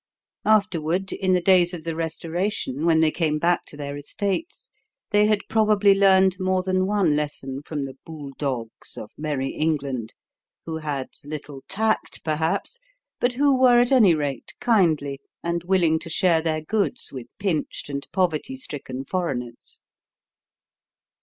Afterward, 0.47 1.13
in 1.13 1.33
the 1.33 1.41
days 1.43 1.75
of 1.75 1.83
the 1.83 1.95
Restoration, 1.95 2.87
when 2.87 3.01
they 3.01 3.11
came 3.11 3.37
back 3.37 3.67
to 3.67 3.77
their 3.77 3.95
estates, 3.95 4.67
they 5.11 5.27
had 5.27 5.47
probably 5.47 5.93
learned 5.93 6.37
more 6.39 6.63
than 6.63 6.87
one 6.87 7.15
lesson 7.15 7.61
from 7.63 7.83
the 7.83 7.93
bouledogues 8.03 8.97
of 8.97 9.11
Merry 9.15 9.51
England, 9.51 10.15
who 10.65 10.77
had 10.77 11.09
little 11.23 11.61
tact, 11.67 12.23
perhaps, 12.23 12.79
but 13.19 13.33
who 13.33 13.55
were 13.55 13.79
at 13.79 13.91
any 13.91 14.15
rate 14.15 14.55
kindly 14.59 15.19
and 15.43 15.65
willing 15.65 15.99
to 15.99 16.09
share 16.09 16.41
their 16.41 16.61
goods 16.61 17.11
with 17.13 17.27
pinched 17.37 17.87
and 17.87 18.07
poverty 18.11 18.57
stricken 18.57 19.05
foreigners. 19.05 19.81